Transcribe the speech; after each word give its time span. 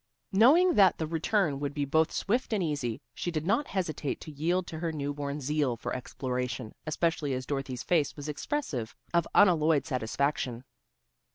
Knowing 0.31 0.73
that 0.73 0.97
the 0.97 1.05
return 1.05 1.59
would 1.59 1.75
be 1.75 1.85
both 1.85 2.11
swift 2.11 2.53
and 2.53 2.63
easy, 2.63 2.99
she 3.13 3.29
did 3.29 3.45
not 3.45 3.67
hesitate 3.67 4.19
to 4.19 4.31
yield 4.31 4.65
to 4.65 4.79
her 4.79 4.91
new 4.91 5.13
born 5.13 5.39
zeal 5.39 5.77
for 5.77 5.95
exploration, 5.95 6.73
especially 6.87 7.35
as 7.35 7.45
Dorothy's 7.45 7.83
face 7.83 8.15
was 8.15 8.27
expressive 8.27 8.95
of 9.13 9.27
unalloyed 9.35 9.85
satisfaction. 9.85 10.63